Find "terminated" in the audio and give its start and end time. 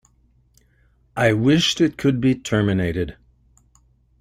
2.33-3.17